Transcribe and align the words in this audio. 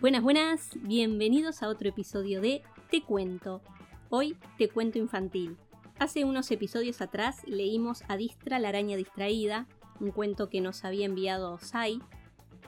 Buenas, 0.00 0.22
buenas, 0.22 0.70
bienvenidos 0.76 1.62
a 1.62 1.68
otro 1.68 1.90
episodio 1.90 2.40
de 2.40 2.62
Te 2.90 3.02
Cuento. 3.02 3.60
Hoy 4.08 4.34
te 4.56 4.70
cuento 4.70 4.96
infantil. 4.96 5.58
Hace 5.98 6.24
unos 6.24 6.50
episodios 6.50 7.02
atrás 7.02 7.42
leímos 7.46 8.02
a 8.08 8.16
Distra 8.16 8.58
la 8.58 8.70
araña 8.70 8.96
distraída, 8.96 9.66
un 10.00 10.10
cuento 10.10 10.48
que 10.48 10.62
nos 10.62 10.86
había 10.86 11.04
enviado 11.04 11.58
Sai, 11.58 12.00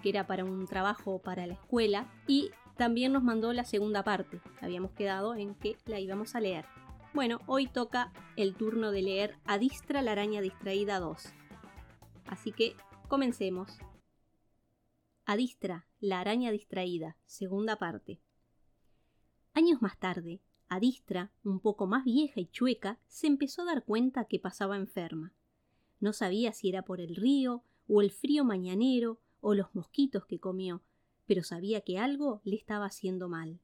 que 0.03 0.11
era 0.11 0.27
para 0.27 0.45
un 0.45 0.67
trabajo 0.67 1.21
para 1.21 1.47
la 1.47 1.55
escuela, 1.55 2.13
y 2.27 2.51
también 2.77 3.15
nos 3.15 3.23
mandó 3.23 3.55
la 3.55 3.65
segunda 3.65 4.05
parte. 4.05 4.43
Habíamos 4.61 4.91
quedado 4.91 5.35
en 5.35 5.55
que 5.55 5.79
la 5.87 6.01
íbamos 6.01 6.35
a 6.35 6.41
leer. 6.41 6.67
Bueno, 7.15 7.41
hoy 7.47 7.67
toca 7.67 8.13
el 8.37 8.55
turno 8.55 8.91
de 8.91 9.01
leer 9.01 9.39
a 9.47 9.57
Distra 9.57 10.03
la 10.03 10.13
araña 10.13 10.43
distraída 10.43 11.01
2. 11.01 11.33
Así 12.27 12.53
que 12.53 12.77
comencemos. 13.09 13.79
Adistra, 15.25 15.87
la 16.03 16.19
araña 16.19 16.51
distraída, 16.51 17.17
segunda 17.27 17.77
parte. 17.77 18.21
Años 19.55 19.81
más 19.81 19.97
tarde, 20.01 20.41
Adistra, 20.69 21.31
un 21.45 21.61
poco 21.61 21.87
más 21.87 22.05
vieja 22.05 22.41
y 22.41 22.47
chueca, 22.47 22.99
se 23.07 23.29
empezó 23.29 23.63
a 23.63 23.67
dar 23.67 23.85
cuenta 23.85 24.25
que 24.25 24.41
pasaba 24.41 24.77
enferma. 24.77 25.33
No 26.01 26.13
sabía 26.13 26.53
si 26.53 26.69
era 26.69 26.83
por 26.83 27.01
el 27.01 27.15
río, 27.15 27.63
o 27.87 28.03
el 28.03 28.11
frío 28.11 28.45
mañanero, 28.45 29.21
o 29.41 29.55
los 29.55 29.73
mosquitos 29.77 30.27
que 30.27 30.41
comió, 30.41 30.83
pero 31.27 31.45
sabía 31.45 31.83
que 31.83 31.99
algo 31.99 32.41
le 32.43 32.57
estaba 32.57 32.87
haciendo 32.87 33.29
mal. 33.29 33.61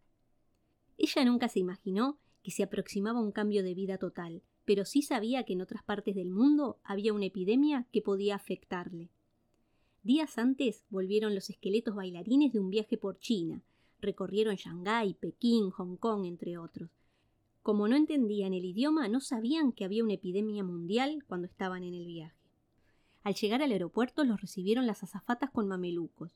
Ella 0.96 1.24
nunca 1.24 1.48
se 1.48 1.58
imaginó 1.58 2.20
que 2.44 2.52
se 2.52 2.62
aproximaba 2.62 3.20
un 3.20 3.32
cambio 3.32 3.64
de 3.64 3.74
vida 3.74 3.98
total, 3.98 4.42
pero 4.64 4.84
sí 4.84 5.02
sabía 5.02 5.42
que 5.42 5.54
en 5.54 5.62
otras 5.62 5.82
partes 5.82 6.14
del 6.14 6.30
mundo 6.30 6.78
había 6.84 7.12
una 7.12 7.26
epidemia 7.26 7.88
que 7.90 8.00
podía 8.00 8.36
afectarle. 8.36 9.10
Días 10.02 10.38
antes 10.38 10.84
volvieron 10.90 11.34
los 11.34 11.50
esqueletos 11.50 11.94
bailarines 11.94 12.52
de 12.52 12.60
un 12.60 12.70
viaje 12.70 12.96
por 12.96 13.18
China. 13.18 13.62
Recorrieron 14.00 14.56
Shanghái, 14.56 15.14
Pekín, 15.14 15.70
Hong 15.70 15.96
Kong, 15.96 16.24
entre 16.24 16.56
otros. 16.56 16.90
Como 17.62 17.88
no 17.88 17.96
entendían 17.96 18.54
el 18.54 18.64
idioma, 18.64 19.08
no 19.08 19.20
sabían 19.20 19.72
que 19.72 19.84
había 19.84 20.04
una 20.04 20.14
epidemia 20.14 20.64
mundial 20.64 21.24
cuando 21.26 21.46
estaban 21.46 21.82
en 21.82 21.94
el 21.94 22.06
viaje. 22.06 22.36
Al 23.22 23.34
llegar 23.34 23.62
al 23.62 23.72
aeropuerto 23.72 24.24
los 24.24 24.40
recibieron 24.40 24.86
las 24.86 25.02
azafatas 25.02 25.50
con 25.50 25.68
mamelucos. 25.68 26.30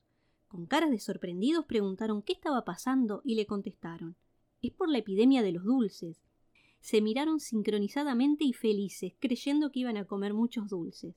Con 0.47 0.65
caras 0.65 0.91
de 0.91 0.99
sorprendidos 0.99 1.65
preguntaron 1.65 2.21
qué 2.21 2.33
estaba 2.33 2.65
pasando 2.65 3.21
y 3.23 3.35
le 3.35 3.47
contestaron 3.47 4.15
es 4.67 4.73
por 4.73 4.89
la 4.89 4.97
epidemia 4.97 5.43
de 5.43 5.51
los 5.51 5.63
dulces. 5.63 6.21
Se 6.79 7.01
miraron 7.01 7.39
sincronizadamente 7.39 8.43
y 8.45 8.53
felices, 8.53 9.13
creyendo 9.19 9.71
que 9.71 9.81
iban 9.81 9.97
a 9.97 10.05
comer 10.05 10.33
muchos 10.33 10.69
dulces. 10.69 11.15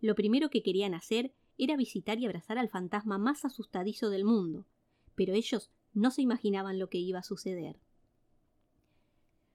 Lo 0.00 0.14
primero 0.14 0.50
que 0.50 0.62
querían 0.62 0.94
hacer 0.94 1.32
era 1.62 1.76
visitar 1.76 2.18
y 2.18 2.26
abrazar 2.26 2.56
al 2.56 2.70
fantasma 2.70 3.18
más 3.18 3.44
asustadizo 3.44 4.08
del 4.08 4.24
mundo, 4.24 4.66
pero 5.14 5.34
ellos 5.34 5.70
no 5.92 6.10
se 6.10 6.22
imaginaban 6.22 6.78
lo 6.78 6.88
que 6.88 6.98
iba 6.98 7.18
a 7.18 7.22
suceder. 7.22 7.78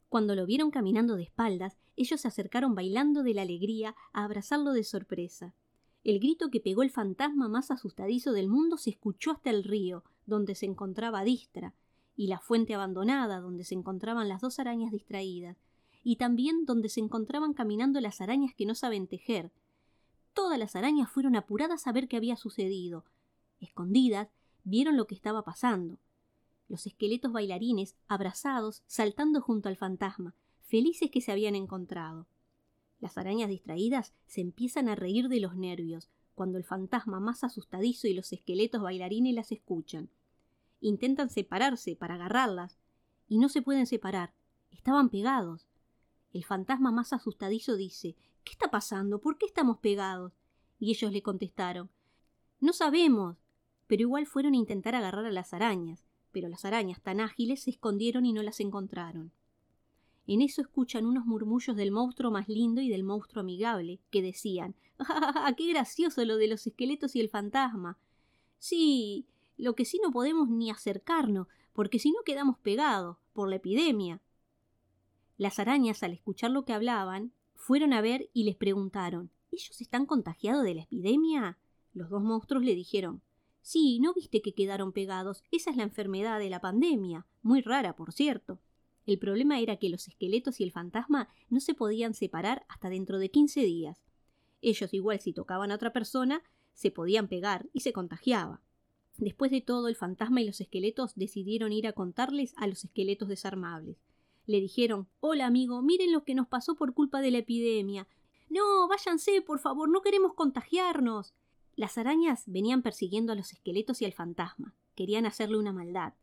Cuando 0.08 0.36
lo 0.36 0.46
vieron 0.46 0.70
caminando 0.70 1.16
de 1.16 1.24
espaldas, 1.24 1.80
ellos 1.96 2.22
se 2.22 2.28
acercaron 2.28 2.76
bailando 2.76 3.24
de 3.24 3.34
la 3.34 3.42
alegría 3.42 3.96
a 4.14 4.24
abrazarlo 4.24 4.74
de 4.74 4.84
sorpresa. 4.84 5.56
El 6.04 6.20
grito 6.20 6.52
que 6.52 6.60
pegó 6.60 6.84
el 6.84 6.92
fantasma 6.92 7.48
más 7.48 7.72
asustadizo 7.72 8.32
del 8.32 8.48
mundo 8.48 8.78
se 8.78 8.92
escuchó 8.92 9.32
hasta 9.32 9.50
el 9.50 9.64
río, 9.64 10.04
donde 10.28 10.54
se 10.54 10.68
encontraba 10.68 11.24
Distra, 11.24 11.74
y 12.16 12.28
la 12.28 12.40
fuente 12.40 12.76
abandonada, 12.76 13.40
donde 13.40 13.64
se 13.64 13.74
encontraban 13.74 14.30
las 14.30 14.42
dos 14.42 14.60
arañas 14.60 14.92
distraídas, 14.92 15.58
y 16.04 16.18
también 16.18 16.66
donde 16.66 16.90
se 16.90 17.00
encontraban 17.00 17.54
caminando 17.54 18.00
las 18.00 18.22
arañas 18.22 18.54
que 18.54 18.68
no 18.68 18.76
saben 18.76 19.08
tejer, 19.08 19.52
Todas 20.36 20.60
las 20.60 20.76
arañas 20.76 21.10
fueron 21.10 21.38
apuradas 21.38 21.88
a 21.88 21.94
ver 21.94 22.10
qué 22.10 22.18
había 22.18 22.36
sucedido. 22.36 23.06
Escondidas, 23.62 24.28
vieron 24.66 24.98
lo 24.98 25.08
que 25.08 25.16
estaba 25.16 25.46
pasando. 25.46 25.98
Los 26.68 26.86
esqueletos 26.86 27.32
bailarines, 27.32 27.96
abrazados, 28.10 28.84
saltando 28.86 29.40
junto 29.40 29.70
al 29.70 29.78
fantasma, 29.78 30.36
felices 30.60 31.10
que 31.10 31.22
se 31.22 31.32
habían 31.32 31.56
encontrado. 31.56 32.28
Las 33.00 33.18
arañas 33.18 33.48
distraídas 33.48 34.14
se 34.28 34.42
empiezan 34.42 34.90
a 34.90 34.96
reír 34.96 35.30
de 35.30 35.40
los 35.40 35.56
nervios, 35.56 36.10
cuando 36.36 36.58
el 36.58 36.66
fantasma 36.66 37.22
más 37.22 37.46
asustadizo 37.46 38.10
y 38.10 38.14
los 38.14 38.34
esqueletos 38.34 38.82
bailarines 38.82 39.34
las 39.34 39.54
escuchan. 39.54 40.10
Intentan 40.82 41.30
separarse 41.30 41.96
para 41.96 42.16
agarrarlas, 42.16 42.78
y 43.30 43.38
no 43.38 43.48
se 43.48 43.62
pueden 43.62 43.88
separar. 43.88 44.34
Estaban 44.70 45.08
pegados. 45.08 45.66
El 46.36 46.44
fantasma 46.44 46.92
más 46.92 47.14
asustadizo 47.14 47.78
dice 47.78 48.18
¿Qué 48.44 48.52
está 48.52 48.70
pasando? 48.70 49.22
¿Por 49.22 49.38
qué 49.38 49.46
estamos 49.46 49.78
pegados? 49.78 50.34
Y 50.80 50.92
ellos 50.92 51.14
le 51.14 51.22
contestaron 51.22 51.90
No 52.60 52.74
sabemos. 52.74 53.38
Pero 53.88 54.02
igual 54.02 54.28
fueron 54.28 54.54
a 54.54 54.58
intentar 54.58 54.96
agarrar 54.96 55.26
a 55.26 55.32
las 55.32 55.54
arañas, 55.54 56.04
pero 56.34 56.50
las 56.50 56.66
arañas 56.66 57.00
tan 57.00 57.22
ágiles 57.22 57.62
se 57.62 57.70
escondieron 57.70 58.26
y 58.26 58.34
no 58.34 58.44
las 58.44 58.60
encontraron. 58.60 59.32
En 60.28 60.42
eso 60.42 60.62
escuchan 60.62 61.06
unos 61.06 61.26
murmullos 61.26 61.78
del 61.78 61.92
monstruo 61.92 62.32
más 62.32 62.50
lindo 62.50 62.82
y 62.82 62.90
del 62.90 63.06
monstruo 63.06 63.40
amigable, 63.40 64.02
que 64.10 64.22
decían 64.22 64.76
¡Ah, 65.00 65.54
qué 65.56 65.70
gracioso 65.70 66.26
lo 66.26 66.36
de 66.36 66.50
los 66.50 66.68
esqueletos 66.68 67.16
y 67.16 67.22
el 67.22 67.30
fantasma! 67.30 67.98
Sí, 68.60 69.26
lo 69.56 69.74
que 69.74 69.86
sí 69.86 70.02
no 70.04 70.12
podemos 70.12 70.50
ni 70.50 70.70
acercarnos, 70.70 71.48
porque 71.72 71.98
si 71.98 72.12
no 72.12 72.24
quedamos 72.26 72.58
pegados, 72.58 73.16
por 73.32 73.48
la 73.48 73.56
epidemia. 73.56 74.20
Las 75.38 75.60
arañas, 75.60 76.02
al 76.04 76.14
escuchar 76.14 76.52
lo 76.52 76.64
que 76.64 76.74
hablaban, 76.74 77.34
fueron 77.54 77.92
a 77.92 78.02
ver 78.02 78.30
y 78.34 78.44
les 78.44 78.56
preguntaron 78.56 79.32
¿Ellos 79.52 79.82
están 79.82 80.06
contagiados 80.06 80.64
de 80.64 80.76
la 80.76 80.84
epidemia? 80.84 81.58
Los 81.94 82.10
dos 82.10 82.24
monstruos 82.24 82.64
le 82.64 82.76
dijeron 82.76 83.22
Sí, 83.62 84.00
¿no 84.00 84.14
viste 84.14 84.42
que 84.42 84.54
quedaron 84.54 84.92
pegados? 84.94 85.44
Esa 85.52 85.72
es 85.72 85.78
la 85.78 85.84
enfermedad 85.84 86.40
de 86.40 86.50
la 86.50 86.62
pandemia, 86.62 87.26
muy 87.42 87.62
rara, 87.62 87.96
por 87.96 88.14
cierto. 88.14 88.60
El 89.06 89.20
problema 89.20 89.60
era 89.60 89.78
que 89.78 89.90
los 89.90 90.08
esqueletos 90.08 90.60
y 90.60 90.64
el 90.64 90.72
fantasma 90.72 91.30
no 91.50 91.60
se 91.60 91.74
podían 91.74 92.14
separar 92.14 92.66
hasta 92.70 92.90
dentro 92.90 93.20
de 93.20 93.32
quince 93.32 93.62
días. 93.62 94.04
Ellos 94.62 94.94
igual 94.94 95.20
si 95.20 95.34
tocaban 95.34 95.72
a 95.72 95.76
otra 95.76 95.92
persona, 95.92 96.44
se 96.74 96.92
podían 96.92 97.28
pegar 97.28 97.68
y 97.74 97.82
se 97.82 97.92
contagiaba. 97.92 98.62
Después 99.18 99.52
de 99.52 99.62
todo, 99.62 99.88
el 99.88 99.96
fantasma 99.96 100.42
y 100.42 100.46
los 100.46 100.62
esqueletos 100.62 101.16
decidieron 101.16 101.72
ir 101.72 101.88
a 101.88 101.94
contarles 101.94 102.54
a 102.58 102.68
los 102.68 102.84
esqueletos 102.84 103.30
desarmables. 103.30 103.98
Le 104.48 104.60
dijeron 104.60 105.08
Hola 105.20 105.48
amigo, 105.48 105.82
miren 105.82 106.12
lo 106.12 106.24
que 106.24 106.36
nos 106.36 106.48
pasó 106.48 106.76
por 106.76 106.94
culpa 106.94 107.22
de 107.22 107.32
la 107.32 107.40
epidemia. 107.40 108.08
No, 108.50 108.88
váyanse, 108.88 109.42
por 109.42 109.60
favor, 109.60 109.90
no 109.90 110.02
queremos 110.02 110.34
contagiarnos. 110.34 111.34
Las 111.76 111.98
arañas 111.98 112.44
venían 112.46 112.82
persiguiendo 112.82 113.34
a 113.34 113.36
los 113.36 113.52
esqueletos 113.52 114.02
y 114.02 114.06
al 114.06 114.14
fantasma. 114.14 114.76
Querían 114.96 115.26
hacerle 115.26 115.58
una 115.58 115.74
maldad. 115.74 116.14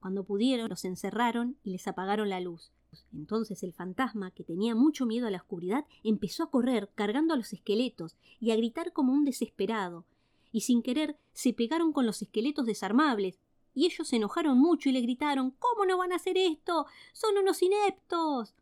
Cuando 0.00 0.24
pudieron, 0.24 0.68
los 0.68 0.84
encerraron 0.84 1.56
y 1.62 1.70
les 1.70 1.86
apagaron 1.86 2.28
la 2.28 2.40
luz. 2.40 2.72
Entonces 3.12 3.62
el 3.62 3.72
fantasma, 3.72 4.32
que 4.32 4.44
tenía 4.44 4.74
mucho 4.74 5.06
miedo 5.06 5.26
a 5.26 5.30
la 5.30 5.38
oscuridad, 5.38 5.86
empezó 6.02 6.42
a 6.42 6.50
correr 6.50 6.90
cargando 6.94 7.34
a 7.34 7.36
los 7.36 7.52
esqueletos 7.52 8.16
y 8.40 8.50
a 8.50 8.56
gritar 8.56 8.92
como 8.92 9.12
un 9.12 9.24
desesperado, 9.24 10.04
y 10.52 10.62
sin 10.62 10.82
querer 10.82 11.16
se 11.32 11.52
pegaron 11.52 11.92
con 11.92 12.06
los 12.06 12.22
esqueletos 12.22 12.66
desarmables, 12.66 13.38
y 13.74 13.86
ellos 13.86 14.08
se 14.08 14.16
enojaron 14.16 14.58
mucho 14.58 14.88
y 14.88 14.92
le 14.92 15.00
gritaron 15.00 15.52
¿Cómo 15.58 15.84
no 15.86 15.98
van 15.98 16.12
a 16.12 16.16
hacer 16.16 16.36
esto? 16.36 16.86
Son 17.12 17.36
unos 17.36 17.62
ineptos. 17.62 18.54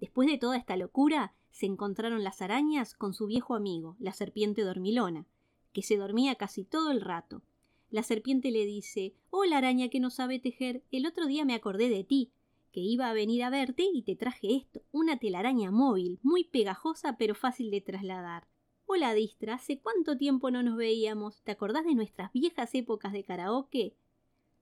Después 0.00 0.28
de 0.28 0.38
toda 0.38 0.56
esta 0.56 0.76
locura, 0.76 1.34
se 1.50 1.66
encontraron 1.66 2.22
las 2.22 2.40
arañas 2.42 2.94
con 2.94 3.14
su 3.14 3.26
viejo 3.26 3.54
amigo, 3.54 3.96
la 3.98 4.12
serpiente 4.12 4.62
dormilona, 4.62 5.26
que 5.72 5.82
se 5.82 5.96
dormía 5.96 6.36
casi 6.36 6.64
todo 6.64 6.90
el 6.90 7.00
rato. 7.00 7.42
La 7.90 8.02
serpiente 8.02 8.50
le 8.50 8.64
dice 8.64 9.14
Hola 9.30 9.58
araña 9.58 9.88
que 9.88 9.98
no 9.98 10.10
sabe 10.10 10.38
tejer, 10.38 10.82
el 10.92 11.06
otro 11.06 11.26
día 11.26 11.44
me 11.44 11.54
acordé 11.54 11.88
de 11.88 12.04
ti, 12.04 12.30
que 12.70 12.80
iba 12.80 13.08
a 13.08 13.14
venir 13.14 13.42
a 13.42 13.50
verte 13.50 13.84
y 13.92 14.02
te 14.02 14.14
traje 14.14 14.54
esto, 14.54 14.82
una 14.92 15.18
telaraña 15.18 15.70
móvil, 15.70 16.20
muy 16.22 16.44
pegajosa 16.44 17.16
pero 17.16 17.34
fácil 17.34 17.70
de 17.70 17.80
trasladar. 17.80 18.46
Hola 18.86 19.14
Distra, 19.14 19.54
¿hace 19.54 19.80
cuánto 19.80 20.16
tiempo 20.16 20.50
no 20.50 20.62
nos 20.62 20.76
veíamos? 20.76 21.42
¿Te 21.42 21.50
acordás 21.50 21.84
de 21.84 21.94
nuestras 21.94 22.32
viejas 22.32 22.74
épocas 22.74 23.12
de 23.12 23.24
karaoke? 23.24 23.96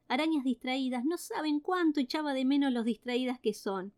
Arañas 0.08 0.44
distraídas 0.44 1.05
no 1.05 1.19
saben 1.19 1.61
cuánto 1.61 2.00
echaba 2.00 2.32
de 2.32 2.44
menos 2.44 2.73
los 2.73 2.85
distraídas 2.85 3.41
que 3.41 3.53
son. 3.53 3.93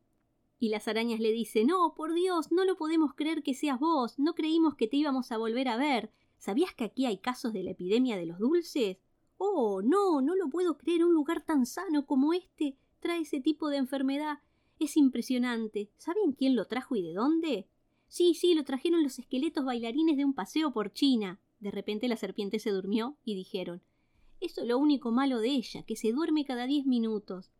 Y 0.59 0.71
las 0.71 0.89
arañas 0.89 1.21
le 1.21 1.33
dicen 1.33 1.67
No, 1.67 1.95
por 1.95 2.15
Dios, 2.15 2.51
no 2.51 2.65
lo 2.65 2.77
podemos 2.77 3.15
creer 3.15 3.43
que 3.43 3.55
seas 3.55 3.79
vos, 3.79 4.19
no 4.19 4.35
creímos 4.35 4.75
que 4.75 4.89
te 4.89 4.97
íbamos 4.97 5.31
a 5.33 5.37
volver 5.37 5.69
a 5.69 5.77
ver. 5.77 6.11
¿Sabías 6.39 6.75
que 6.75 6.85
aquí 6.85 7.05
hay 7.05 7.19
casos 7.19 7.53
de 7.53 7.63
la 7.63 7.73
epidemia 7.73 8.17
de 8.17 8.27
los 8.27 8.39
dulces? 8.39 8.99
Oh, 9.37 9.83
no, 9.83 10.21
no 10.21 10.35
lo 10.35 10.49
puedo 10.49 10.79
creer, 10.79 11.05
un 11.05 11.13
lugar 11.13 11.45
tan 11.45 11.67
sano 11.67 12.07
como 12.07 12.33
este 12.33 12.77
trae 13.01 13.21
ese 13.21 13.41
tipo 13.41 13.69
de 13.69 13.77
enfermedad. 13.77 14.41
Es 14.79 14.97
impresionante. 14.97 15.91
¿Saben 15.97 16.33
quién 16.33 16.57
lo 16.57 16.67
trajo 16.67 16.97
y 16.97 17.03
de 17.03 17.13
dónde? 17.13 17.69
Sí, 18.09 18.35
sí, 18.35 18.55
lo 18.55 18.65
trajeron 18.65 19.03
los 19.03 19.19
esqueletos 19.19 19.65
bailarines 19.65 20.17
de 20.17 20.25
un 20.25 20.35
paseo 20.35 20.73
por 20.73 20.93
China. 20.93 21.41
De 21.61 21.71
repente 21.71 22.09
la 22.09 22.17
serpiente 22.17 22.59
se 22.59 22.71
durmió 22.71 23.17
y 23.25 23.35
dijeron 23.35 23.83
eso 24.41 24.63
es 24.63 24.69
lo 24.69 24.79
único 24.79 25.11
malo 25.11 25.41
de 25.41 25.51
ella, 25.51 25.83
que 25.83 25.97
se 25.97 26.13
duerme 26.13 26.45
cada 26.45 26.67
diez 26.67 26.87
minutos. 26.87 27.51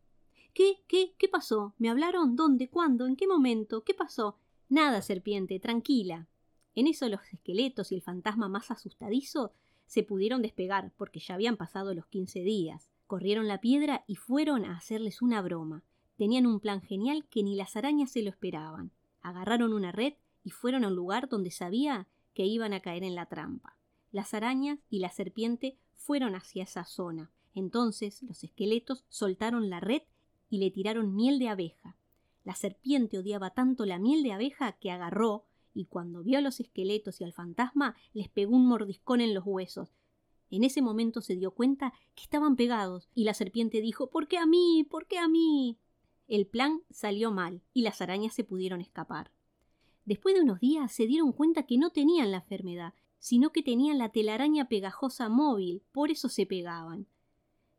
¿Qué? 0.55 0.83
¿Qué? 0.89 1.15
¿Qué 1.19 1.29
pasó? 1.29 1.75
¿Me 1.79 1.89
hablaron? 1.89 2.37
¿Dónde? 2.37 2.69
¿Cuándo? 2.69 3.07
¿En 3.07 3.17
qué 3.17 3.27
momento? 3.27 3.85
¿Qué 3.85 3.95
pasó? 3.95 4.39
Nada, 4.69 5.03
serpiente, 5.03 5.61
tranquila. 5.61 6.29
En 6.75 6.87
eso 6.87 7.09
los 7.09 7.21
esqueletos 7.33 7.91
y 7.91 7.97
el 7.97 8.03
fantasma 8.03 8.49
más 8.49 8.71
asustadizo 8.71 9.53
se 9.87 10.03
pudieron 10.03 10.43
despegar 10.43 10.93
porque 10.97 11.19
ya 11.19 11.35
habían 11.35 11.57
pasado 11.57 11.95
los 11.95 12.07
quince 12.07 12.41
días. 12.41 12.91
Corrieron 13.07 13.49
la 13.49 13.61
piedra 13.61 14.05
y 14.07 14.17
fueron 14.17 14.65
a 14.65 14.77
hacerles 14.77 15.23
una 15.23 15.41
broma. 15.41 15.83
Tenían 16.17 16.47
un 16.47 16.61
plan 16.61 16.83
genial 16.83 17.27
que 17.31 17.43
ni 17.43 17.57
las 17.57 17.75
arañas 17.77 18.11
se 18.11 18.23
lo 18.23 18.31
esperaban. 18.31 18.93
Agarraron 19.23 19.73
una 19.73 19.93
red 19.93 20.15
y 20.45 20.51
fueron 20.51 20.85
a 20.85 20.89
un 20.89 20.95
lugar 20.95 21.29
donde 21.29 21.51
sabía 21.51 22.07
que 22.35 22.45
iban 22.47 22.73
a 22.73 22.81
caer 22.81 23.03
en 23.03 23.15
la 23.15 23.27
trampa. 23.27 23.77
Las 24.11 24.35
arañas 24.35 24.79
y 24.89 25.01
la 25.01 25.11
serpiente 25.11 25.77
fueron 25.95 26.35
hacia 26.35 26.63
esa 26.63 26.85
zona. 26.85 27.31
Entonces 27.55 28.23
los 28.23 28.45
esqueletos 28.45 29.05
soltaron 29.09 29.69
la 29.69 29.81
red 29.81 30.03
y 30.49 30.59
le 30.59 30.71
tiraron 30.71 31.15
miel 31.15 31.39
de 31.39 31.49
abeja. 31.49 31.97
La 32.45 32.55
serpiente 32.55 33.19
odiaba 33.19 33.51
tanto 33.51 33.85
la 33.85 33.99
miel 33.99 34.23
de 34.23 34.33
abeja 34.33 34.73
que 34.73 34.91
agarró 34.91 35.45
y 35.75 35.85
cuando 35.85 36.23
vio 36.23 36.39
a 36.39 36.41
los 36.41 36.61
esqueletos 36.61 37.21
y 37.21 37.25
al 37.25 37.33
fantasma 37.33 37.95
les 38.13 38.29
pegó 38.29 38.57
un 38.57 38.67
mordiscón 38.67 39.21
en 39.21 39.35
los 39.35 39.45
huesos. 39.47 39.91
En 40.51 40.65
ese 40.65 40.81
momento 40.81 41.21
se 41.21 41.37
dio 41.37 41.51
cuenta 41.51 41.93
que 42.15 42.23
estaban 42.23 42.57
pegados 42.57 43.11
y 43.15 43.25
la 43.25 43.35
serpiente 43.35 43.81
dijo 43.81 44.09
¿Por 44.09 44.29
qué 44.29 44.39
a 44.39 44.47
mí? 44.47 44.87
¿Por 44.89 45.07
qué 45.07 45.19
a 45.19 45.29
mí? 45.29 45.79
El 46.27 46.47
plan 46.47 46.81
salió 46.91 47.31
mal 47.31 47.63
y 47.75 47.83
las 47.83 48.01
arañas 48.01 48.35
se 48.35 48.45
pudieron 48.45 48.81
escapar. 48.81 49.31
Después 50.05 50.35
de 50.35 50.41
unos 50.41 50.61
días 50.61 50.91
se 50.91 51.07
dieron 51.07 51.33
cuenta 51.33 51.65
que 51.65 51.77
no 51.77 51.91
tenían 51.91 52.31
la 52.31 52.39
enfermedad, 52.39 52.95
sino 53.19 53.51
que 53.51 53.63
tenían 53.63 53.99
la 53.99 54.11
telaraña 54.11 54.69
pegajosa 54.69 55.29
móvil, 55.29 55.83
por 55.93 56.11
eso 56.11 56.29
se 56.29 56.47
pegaban. 56.47 57.07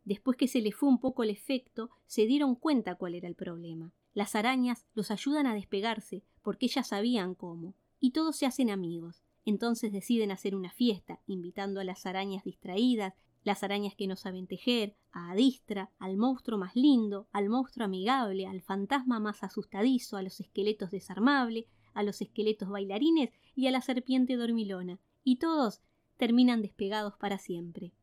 Después 0.06 0.38
que 0.38 0.48
se 0.48 0.62
les 0.62 0.76
fue 0.76 0.90
un 0.90 1.00
poco 1.00 1.24
el 1.24 1.30
efecto, 1.30 1.90
se 2.08 2.26
dieron 2.26 2.56
cuenta 2.56 2.96
cuál 2.96 3.16
era 3.16 3.28
el 3.28 3.36
problema. 3.36 3.94
Las 4.14 4.36
arañas 4.36 4.88
los 4.96 5.12
ayudan 5.12 5.46
a 5.46 5.54
despegarse, 5.54 6.24
porque 6.42 6.66
ellas 6.66 6.88
sabían 6.88 7.36
cómo, 7.36 7.76
y 8.00 8.12
todos 8.12 8.36
se 8.36 8.46
hacen 8.46 8.70
amigos. 8.70 9.22
Entonces 9.46 9.92
deciden 9.92 10.32
hacer 10.32 10.56
una 10.56 10.72
fiesta, 10.72 11.22
invitando 11.28 11.80
a 11.80 11.84
las 11.84 12.06
arañas 12.06 12.44
distraídas, 12.44 13.14
las 13.44 13.64
arañas 13.64 13.96
que 13.96 14.08
no 14.08 14.16
saben 14.16 14.48
tejer, 14.48 14.96
a 15.12 15.32
Adistra, 15.32 15.92
al 15.98 16.18
monstruo 16.18 16.58
más 16.58 16.76
lindo, 16.76 17.28
al 17.32 17.50
monstruo 17.50 17.86
amigable, 17.86 18.46
al 18.46 18.62
fantasma 18.62 19.20
más 19.20 19.44
asustadizo, 19.44 20.18
a 20.18 20.22
los 20.22 20.40
esqueletos 20.40 20.92
desarmables, 20.92 21.66
a 21.94 22.04
los 22.04 22.22
esqueletos 22.22 22.70
bailarines 22.70 23.30
y 23.56 23.68
a 23.68 23.72
la 23.72 23.82
serpiente 23.82 24.36
dormilona, 24.36 25.00
y 25.30 25.36
todos 25.36 25.84
terminan 26.18 26.64
despegados 26.64 27.16
para 27.16 27.38
siempre. 27.38 27.94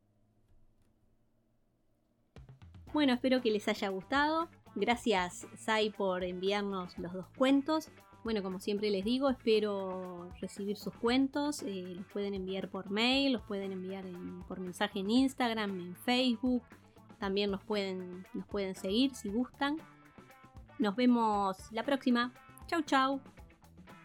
Bueno, 2.93 3.11
espero 3.11 3.41
que 3.41 3.51
les 3.51 3.67
haya 3.67 3.89
gustado. 3.89 4.47
Gracias, 4.75 5.45
Sai, 5.57 5.89
por 5.89 6.23
enviarnos 6.23 6.97
los 6.97 7.11
dos 7.11 7.27
cuentos. 7.37 7.91
Bueno, 8.23 8.41
como 8.41 8.61
siempre 8.61 8.89
les 8.91 9.03
digo, 9.03 9.29
espero 9.29 10.31
recibir 10.39 10.77
sus 10.77 10.93
cuentos. 10.93 11.63
Eh, 11.63 11.95
los 11.97 12.05
pueden 12.05 12.33
enviar 12.33 12.69
por 12.69 12.89
mail, 12.89 13.33
los 13.33 13.41
pueden 13.41 13.73
enviar 13.73 14.05
por 14.47 14.61
mensaje 14.61 14.99
en 14.99 15.09
Instagram, 15.09 15.77
en 15.77 15.95
Facebook. 15.97 16.63
También 17.19 17.51
nos 17.51 17.61
pueden, 17.65 18.25
nos 18.33 18.47
pueden 18.47 18.73
seguir 18.73 19.13
si 19.15 19.27
gustan. 19.27 19.75
Nos 20.79 20.95
vemos 20.95 21.57
la 21.73 21.83
próxima. 21.83 22.31
Chau, 22.67 22.81
chau. 22.83 23.36